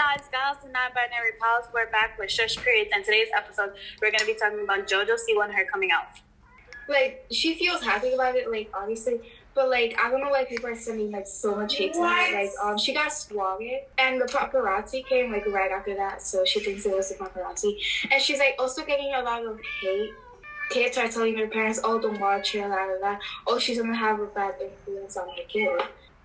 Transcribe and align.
guys, 0.00 0.24
gals 0.32 0.56
and 0.64 0.72
non-binary 0.72 1.32
pals. 1.38 1.66
We're 1.74 1.90
back 1.90 2.18
with 2.18 2.30
Shush 2.30 2.56
Periods, 2.56 2.90
and 2.94 3.04
today's 3.04 3.28
episode 3.36 3.74
we're 4.00 4.10
gonna 4.10 4.24
be 4.24 4.32
talking 4.32 4.64
about 4.64 4.88
JoJo 4.88 5.18
Siwa 5.24 5.44
and 5.44 5.52
her 5.52 5.66
coming 5.66 5.90
out. 5.90 6.06
Like 6.88 7.26
she 7.30 7.54
feels 7.54 7.82
happy 7.82 8.14
about 8.14 8.34
it, 8.34 8.50
like 8.50 8.70
obviously, 8.72 9.20
but 9.54 9.68
like 9.68 9.94
I 10.02 10.10
don't 10.10 10.22
know 10.22 10.30
why 10.30 10.46
people 10.46 10.68
are 10.68 10.74
sending 10.74 11.10
like 11.10 11.26
so 11.26 11.54
much 11.54 11.76
hate 11.76 11.92
to 11.92 12.00
her. 12.00 12.32
Like 12.32 12.50
um, 12.62 12.78
she 12.78 12.94
got 12.94 13.12
swatted, 13.12 13.80
and 13.98 14.18
the 14.18 14.24
paparazzi 14.24 15.06
came 15.06 15.30
like 15.32 15.46
right 15.48 15.70
after 15.70 15.94
that, 15.96 16.22
so 16.22 16.46
she 16.46 16.60
thinks 16.60 16.86
it 16.86 16.96
was 16.96 17.10
the 17.10 17.16
paparazzi, 17.16 17.78
and 18.10 18.22
she's 18.22 18.38
like 18.38 18.54
also 18.58 18.82
getting 18.86 19.12
a 19.12 19.22
lot 19.22 19.44
of 19.44 19.60
hate. 19.82 20.14
Kids 20.70 20.96
are 20.96 21.08
telling 21.08 21.34
their 21.34 21.48
parents, 21.48 21.78
"Oh, 21.84 22.00
don't 22.00 22.18
watch 22.18 22.54
her," 22.54 22.66
la 22.66 22.84
la 22.86 23.10
la. 23.10 23.18
Oh, 23.46 23.58
she's 23.58 23.78
gonna 23.78 23.94
have 23.94 24.18
a 24.18 24.26
bad 24.28 24.54
influence 24.62 25.18
on 25.18 25.28
her 25.28 25.42
kid. 25.46 25.78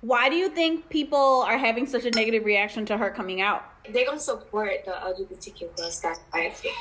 Why 0.00 0.30
do 0.30 0.36
you 0.36 0.48
think 0.48 0.88
people 0.88 1.44
are 1.46 1.58
having 1.58 1.86
such 1.86 2.06
a 2.06 2.10
negative 2.10 2.44
reaction 2.44 2.86
to 2.86 2.96
her 2.96 3.10
coming 3.10 3.42
out? 3.42 3.64
They 3.88 4.04
don't 4.04 4.20
support 4.20 4.84
the 4.86 4.92
LGBTQ 4.92 5.76
plus. 5.76 6.00
That's 6.00 6.20
I 6.32 6.50
think. 6.50 6.74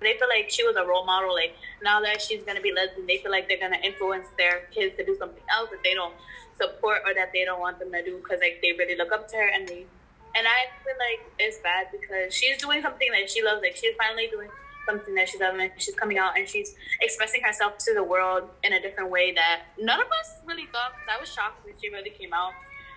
They 0.00 0.14
feel 0.18 0.28
like 0.28 0.50
she 0.50 0.64
was 0.64 0.74
a 0.76 0.84
role 0.84 1.04
model. 1.04 1.34
Like 1.34 1.54
now 1.82 2.00
that 2.00 2.20
she's 2.20 2.42
gonna 2.42 2.60
be 2.60 2.72
lesbian, 2.72 3.06
they 3.06 3.18
feel 3.18 3.30
like 3.30 3.46
they're 3.46 3.60
gonna 3.60 3.80
influence 3.84 4.26
their 4.38 4.66
kids 4.74 4.96
to 4.96 5.04
do 5.04 5.16
something 5.18 5.44
else 5.54 5.70
that 5.70 5.78
they 5.84 5.94
don't 5.94 6.14
support 6.58 7.02
or 7.06 7.14
that 7.14 7.30
they 7.32 7.44
don't 7.44 7.60
want 7.60 7.78
them 7.78 7.92
to 7.92 8.02
do 8.02 8.16
because 8.18 8.40
like 8.40 8.58
they 8.62 8.72
really 8.72 8.96
look 8.96 9.12
up 9.12 9.28
to 9.28 9.36
her 9.36 9.48
and 9.48 9.68
they. 9.68 9.86
And 10.34 10.48
I 10.48 10.72
feel 10.82 10.96
like 10.96 11.30
it's 11.38 11.58
bad 11.58 11.88
because 11.92 12.34
she's 12.34 12.56
doing 12.56 12.80
something 12.80 13.12
that 13.12 13.28
she 13.28 13.44
loves. 13.44 13.60
Like 13.60 13.76
she's 13.76 13.94
finally 13.98 14.28
doing 14.28 14.48
something 14.86 15.14
that 15.14 15.28
she's 15.28 15.40
done 15.40 15.60
and 15.60 15.70
she's 15.76 15.94
coming 15.94 16.18
out 16.18 16.36
and 16.38 16.48
she's 16.48 16.74
expressing 17.00 17.42
herself 17.42 17.78
to 17.78 17.94
the 17.94 18.02
world 18.02 18.48
in 18.64 18.72
a 18.72 18.80
different 18.80 19.10
way 19.10 19.32
that 19.32 19.62
none 19.78 20.00
of 20.00 20.06
us 20.06 20.40
really 20.46 20.66
thought 20.72 20.92
because 20.94 21.08
I 21.16 21.20
was 21.20 21.32
shocked 21.32 21.64
when 21.64 21.74
she 21.80 21.90
really 21.90 22.10
came 22.10 22.32
out. 22.32 22.52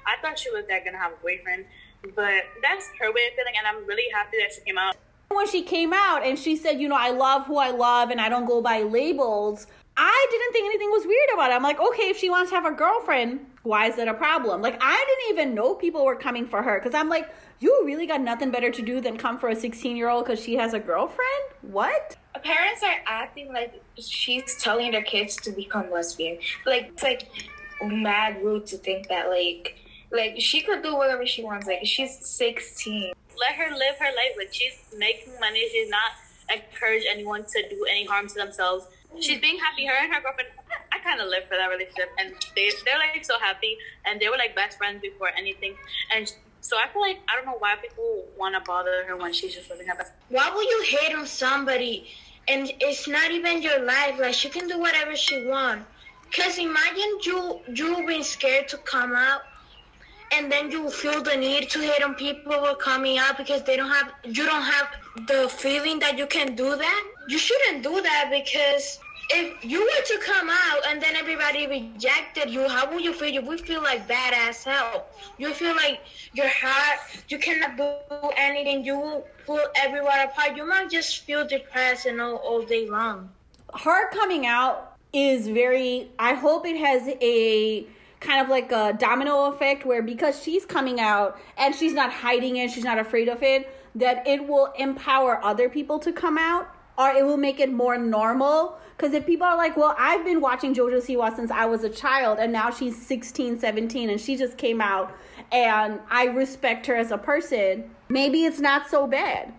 I 0.06 0.22
thought 0.22 0.40
she 0.40 0.50
was 0.52 0.66
that 0.68 0.86
gonna 0.86 0.98
have 0.98 1.14
a 1.14 1.22
boyfriend, 1.22 1.66
but 2.16 2.44
that's 2.62 2.90
her 3.00 3.12
way 3.12 3.28
of 3.28 3.34
feeling 3.36 3.54
and 3.58 3.68
I'm 3.68 3.86
really 3.86 4.10
happy 4.14 4.38
that 4.38 4.54
she 4.54 4.62
came 4.62 4.78
out. 4.78 4.96
When 5.30 5.48
she 5.48 5.64
came 5.64 5.92
out 5.94 6.24
and 6.24 6.38
she 6.38 6.56
said, 6.56 6.80
you 6.80 6.88
know, 6.88 6.98
I 6.98 7.10
love 7.10 7.46
who 7.48 7.58
I 7.58 7.72
love 7.72 8.10
and 8.10 8.22
I 8.22 8.30
don't 8.30 8.46
go 8.46 8.62
by 8.62 8.84
labels, 8.84 9.68
I 9.98 10.28
didn't 10.30 10.52
think 10.52 10.66
anything 10.66 10.90
was 10.92 11.06
weird 11.06 11.30
about 11.34 11.52
it. 11.52 11.54
I'm 11.54 11.64
like, 11.64 11.80
okay, 11.80 12.10
if 12.10 12.18
she 12.18 12.30
wants 12.30 12.52
to 12.52 12.56
have 12.56 12.66
a 12.66 12.72
girlfriend, 12.72 13.46
why 13.64 13.88
is 13.88 13.96
that 13.96 14.08
a 14.08 14.14
problem? 14.14 14.62
Like, 14.62 14.78
I 14.82 15.06
didn't 15.08 15.40
even 15.40 15.56
know 15.56 15.74
people 15.74 16.04
were 16.04 16.16
coming 16.16 16.46
for 16.46 16.62
her 16.62 16.80
because 16.80 16.94
I'm 16.94 17.10
like, 17.10 17.34
you 17.60 17.82
really 17.86 18.06
got 18.06 18.22
nothing 18.22 18.52
better 18.52 18.70
to 18.70 18.82
do 18.82 19.00
than 19.00 19.18
come 19.18 19.38
for 19.38 19.50
a 19.50 19.56
16 19.56 19.96
year 19.96 20.10
old 20.10 20.26
because 20.26 20.42
she 20.42 20.56
has 20.56 20.74
a 20.74 20.80
girlfriend? 20.80 21.44
What? 21.62 22.18
Parents 22.44 22.84
are 22.84 22.96
acting 23.08 23.54
like 23.54 23.82
she's 23.98 24.58
telling 24.62 24.92
their 24.92 25.02
kids 25.02 25.38
to 25.38 25.52
become 25.52 25.90
lesbian. 25.90 26.38
Like, 26.66 26.92
it's 26.94 27.04
like 27.04 27.30
mad 27.82 28.44
rude 28.44 28.66
to 28.68 28.78
think 28.78 29.08
that, 29.08 29.30
like, 29.30 29.78
like 30.16 30.40
she 30.40 30.62
could 30.62 30.82
do 30.84 30.96
whatever 30.96 31.26
she 31.26 31.44
wants. 31.44 31.68
Like, 31.68 31.86
she's 31.86 32.18
16. 32.26 33.14
Let 33.38 33.56
her 33.56 33.76
live 33.76 33.98
her 34.00 34.06
life. 34.06 34.34
Like, 34.38 34.54
she's 34.54 34.78
making 34.98 35.34
money. 35.40 35.68
She's 35.70 35.90
not 35.90 36.12
encourage 36.54 37.04
anyone 37.10 37.44
to 37.44 37.70
do 37.70 37.86
any 37.90 38.06
harm 38.06 38.28
to 38.28 38.34
themselves. 38.36 38.86
She's 39.20 39.40
being 39.40 39.58
happy. 39.58 39.86
Her 39.86 39.96
and 39.96 40.14
her 40.14 40.22
girlfriend, 40.22 40.50
I 40.92 41.00
kind 41.00 41.22
of 41.22 41.28
live 41.28 41.44
for 41.46 41.56
that 41.56 41.68
relationship, 41.68 42.10
and 42.20 42.34
they 42.56 42.70
they're 42.86 42.98
like 42.98 43.24
so 43.24 43.40
happy, 43.40 43.78
and 44.06 44.20
they 44.20 44.28
were 44.28 44.38
like 44.38 44.56
best 44.56 44.78
friends 44.78 45.02
before 45.02 45.30
anything. 45.38 45.76
And 46.14 46.32
so 46.60 46.78
I 46.78 46.88
feel 46.92 47.02
like 47.02 47.20
I 47.30 47.36
don't 47.36 47.46
know 47.46 47.58
why 47.60 47.76
people 47.76 48.26
want 48.38 48.56
to 48.56 48.62
bother 48.62 49.06
her 49.08 49.16
when 49.16 49.32
she's 49.32 49.54
just 49.56 49.70
living 49.70 49.88
her 49.88 49.96
best. 49.96 50.12
Why 50.30 50.52
would 50.54 50.66
you 50.66 50.84
hate 50.98 51.16
on 51.16 51.28
somebody 51.28 52.08
and 52.48 52.72
it's 52.80 53.08
not 53.08 53.32
even 53.32 53.62
your 53.62 53.84
life? 53.84 54.20
Like 54.20 54.34
she 54.34 54.50
can 54.50 54.68
do 54.68 54.80
whatever 54.80 55.16
she 55.16 55.46
wants. 55.46 55.86
Cause 56.36 56.58
imagine 56.58 57.20
you 57.24 57.62
you 57.74 58.08
being 58.08 58.24
scared 58.24 58.68
to 58.70 58.78
come 58.78 59.14
out 59.16 59.44
and 60.38 60.52
then 60.52 60.70
you 60.70 60.90
feel 60.90 61.22
the 61.24 61.36
need 61.36 61.70
to 61.70 61.80
hate 61.80 62.04
on 62.04 62.16
people 62.16 62.54
who 62.54 62.76
coming 62.76 63.18
out 63.18 63.38
because 63.38 63.64
they 63.64 63.78
don't 63.78 63.90
have 63.90 64.12
you 64.24 64.46
don't 64.46 64.64
have 64.64 64.88
the 65.28 65.50
feeling 65.50 66.00
that 66.00 66.18
you 66.18 66.28
can 66.28 66.56
do 66.56 66.76
that. 66.76 67.04
You 67.28 67.38
shouldn't 67.38 67.84
do 67.84 68.02
that 68.02 68.30
because 68.30 69.00
if 69.30 69.66
you 69.66 69.80
were 69.82 70.06
to 70.06 70.20
come 70.24 70.50
out 70.50 70.82
and 70.88 71.02
then 71.02 71.16
everybody 71.16 71.66
rejected 71.68 72.50
you, 72.50 72.68
how 72.68 72.92
would 72.92 73.04
you 73.04 73.14
feel? 73.14 73.30
You 73.30 73.42
would 73.42 73.62
feel 73.62 73.82
like 73.82 74.08
badass 74.08 74.64
hell. 74.64 75.06
You 75.38 75.54
feel 75.54 75.76
like 75.76 76.02
your 76.34 76.48
heart, 76.48 77.00
you 77.30 77.40
cannot 77.40 77.78
do 77.78 78.30
anything. 78.38 78.86
You 78.86 79.00
will 79.00 79.28
pull 79.46 79.62
everyone 79.76 80.20
apart. 80.20 80.56
You 80.56 80.68
might 80.68 80.92
just 80.92 81.24
feel 81.24 81.48
depressed 81.48 82.06
and 82.06 82.22
all, 82.22 82.36
all 82.36 82.62
day 82.62 82.88
long. 82.88 83.30
Her 83.74 84.10
coming 84.12 84.46
out 84.46 84.96
is 85.12 85.48
very, 85.48 86.12
I 86.20 86.34
hope 86.34 86.66
it 86.68 86.78
has 86.78 87.08
a 87.22 87.88
kind 88.26 88.42
of 88.42 88.50
like 88.50 88.72
a 88.72 88.94
domino 89.00 89.46
effect 89.46 89.86
where 89.86 90.02
because 90.02 90.42
she's 90.42 90.66
coming 90.66 91.00
out 91.00 91.40
and 91.58 91.76
she's 91.76 91.94
not 91.94 92.12
hiding 92.12 92.58
it, 92.58 92.72
she's 92.72 92.84
not 92.84 92.98
afraid 92.98 93.30
of 93.30 93.44
it, 93.44 93.70
that 93.96 94.28
it 94.28 94.48
will 94.48 94.74
empower 94.78 95.44
other 95.44 95.70
people 95.70 96.00
to 96.00 96.12
come 96.12 96.38
out 96.38 96.68
or 96.98 97.10
it 97.10 97.26
will 97.26 97.38
make 97.38 97.60
it 97.60 97.72
more 97.72 97.98
normal. 97.98 98.78
Because 98.96 99.14
if 99.14 99.26
people 99.26 99.46
are 99.46 99.58
like, 99.58 99.76
well, 99.76 99.96
I've 99.98 100.24
been 100.24 100.40
watching 100.40 100.74
JoJo 100.74 101.02
Siwa 101.02 101.36
since 101.36 101.52
I 101.52 101.66
was 101.66 101.84
a 101.84 101.90
child, 101.90 102.40
and 102.40 102.54
now 102.54 102.72
she's 102.72 103.00
16, 103.06 103.60
17, 103.60 104.10
and 104.10 104.22
she 104.22 104.38
just 104.38 104.58
came 104.58 104.80
out, 104.80 105.14
and 105.52 106.00
I 106.10 106.26
respect 106.28 106.86
her 106.86 106.96
as 106.96 107.12
a 107.12 107.18
person, 107.18 107.90
maybe 108.08 108.46
it's 108.46 108.60
not 108.60 108.90
so 108.90 109.06
bad. 109.06 109.54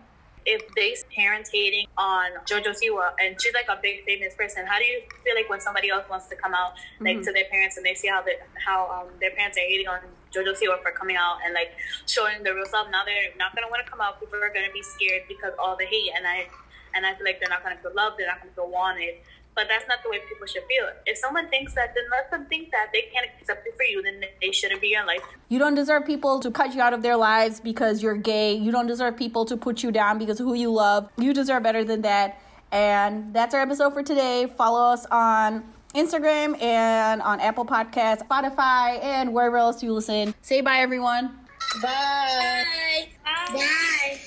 If 0.46 0.62
they 0.76 0.94
parents 1.14 1.50
hating 1.52 1.86
on 1.98 2.30
JoJo 2.46 2.70
Siwa 2.78 3.10
and 3.22 3.34
she's 3.40 3.52
like 3.52 3.66
a 3.68 3.78
big 3.82 4.04
famous 4.04 4.34
person, 4.34 4.64
how 4.64 4.78
do 4.78 4.84
you 4.84 5.02
feel 5.24 5.34
like 5.34 5.50
when 5.50 5.60
somebody 5.60 5.90
else 5.90 6.08
wants 6.08 6.28
to 6.28 6.36
come 6.36 6.54
out 6.54 6.74
like 7.00 7.18
Mhm. 7.18 7.24
to 7.24 7.32
their 7.32 7.46
parents 7.46 7.76
and 7.76 7.84
they 7.84 7.94
see 7.94 8.06
how 8.08 8.22
they, 8.22 8.36
how 8.64 8.86
um, 8.94 9.08
their 9.18 9.32
parents 9.32 9.58
are 9.58 9.66
hating 9.72 9.88
on 9.88 9.98
JoJo 10.32 10.54
Siwa 10.54 10.80
for 10.82 10.92
coming 10.92 11.16
out 11.16 11.38
and 11.44 11.52
like 11.52 11.72
showing 12.06 12.42
the 12.44 12.54
real 12.54 12.66
self? 12.66 12.88
Now 12.90 13.02
they're 13.04 13.34
not 13.36 13.54
gonna 13.56 13.68
want 13.68 13.84
to 13.84 13.90
come 13.90 14.00
out. 14.00 14.20
People 14.20 14.38
are 14.40 14.52
gonna 14.54 14.72
be 14.72 14.82
scared 14.82 15.24
because 15.26 15.52
all 15.58 15.76
the 15.76 15.84
hate 15.86 16.12
and 16.16 16.26
I 16.26 16.48
and 16.94 17.04
I 17.04 17.14
feel 17.14 17.26
like 17.26 17.40
they're 17.40 17.50
not 17.50 17.62
gonna 17.64 17.76
feel 17.82 17.92
loved. 17.94 18.16
They're 18.18 18.26
not 18.28 18.40
gonna 18.40 18.52
feel 18.54 18.70
wanted. 18.70 19.16
But 19.56 19.66
that's 19.68 19.88
not 19.88 19.98
the 20.04 20.10
way 20.10 20.18
people 20.28 20.46
should 20.46 20.64
feel. 20.68 20.86
If 21.06 21.16
someone 21.16 21.48
thinks 21.48 21.74
that, 21.74 21.94
then 21.94 22.04
let 22.10 22.30
them 22.30 22.46
think 22.46 22.70
that 22.72 22.90
they 22.92 23.08
can't 23.12 23.26
accept 23.40 23.66
it 23.66 23.74
for 23.74 23.84
you. 23.84 24.02
Then 24.02 24.20
they 24.40 24.52
shouldn't 24.52 24.80
be 24.82 24.88
in 24.88 24.98
your 24.98 25.06
life. 25.06 25.22
You 25.48 25.58
don't 25.58 25.74
deserve 25.74 26.04
people 26.04 26.38
to 26.40 26.50
cut 26.50 26.74
you 26.74 26.82
out 26.82 26.92
of 26.92 27.02
their 27.02 27.16
lives 27.16 27.58
because 27.58 28.02
you're 28.02 28.16
gay. 28.16 28.52
You 28.54 28.70
don't 28.70 28.86
deserve 28.86 29.16
people 29.16 29.46
to 29.46 29.56
put 29.56 29.82
you 29.82 29.90
down 29.90 30.18
because 30.18 30.38
of 30.40 30.46
who 30.46 30.54
you 30.54 30.70
love. 30.70 31.08
You 31.16 31.32
deserve 31.32 31.62
better 31.62 31.84
than 31.84 32.02
that. 32.02 32.38
And 32.70 33.32
that's 33.32 33.54
our 33.54 33.62
episode 33.62 33.94
for 33.94 34.02
today. 34.02 34.46
Follow 34.46 34.92
us 34.92 35.06
on 35.10 35.64
Instagram 35.94 36.60
and 36.62 37.22
on 37.22 37.40
Apple 37.40 37.64
Podcasts, 37.64 38.26
Spotify, 38.28 39.02
and 39.02 39.32
wherever 39.32 39.56
else 39.56 39.82
you 39.82 39.92
listen. 39.94 40.34
Say 40.42 40.60
bye, 40.60 40.80
everyone. 40.80 41.38
Bye. 41.82 43.08
Bye. 43.24 43.52
Bye. 43.54 44.18